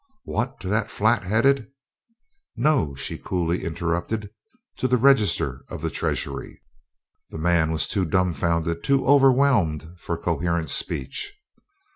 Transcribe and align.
"What! 0.23 0.59
To 0.61 0.67
that 0.67 0.89
flat 0.89 1.25
headed" 1.25 1.67
"No," 2.55 2.95
she 2.95 3.19
coolly 3.19 3.63
interrupted, 3.63 4.31
"to 4.77 4.87
the 4.87 4.97
Register 4.97 5.63
of 5.67 5.81
the 5.83 5.91
Treasury." 5.91 6.63
The 7.29 7.37
man 7.37 7.69
was 7.71 7.87
too 7.87 8.05
dumbfounded, 8.05 8.83
too 8.83 9.05
overwhelmed 9.05 9.91
for 9.99 10.17
coherent 10.17 10.71
speech. 10.71 11.35